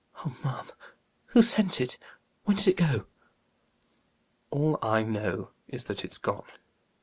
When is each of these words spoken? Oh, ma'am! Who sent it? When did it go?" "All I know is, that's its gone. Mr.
Oh, 0.25 0.35
ma'am! 0.43 0.65
Who 1.27 1.43
sent 1.43 1.79
it? 1.79 1.99
When 2.45 2.57
did 2.57 2.67
it 2.69 2.77
go?" 2.77 3.05
"All 4.49 4.79
I 4.81 5.03
know 5.03 5.51
is, 5.67 5.85
that's 5.85 6.03
its 6.03 6.17
gone. 6.17 6.37
Mr. 6.41 6.57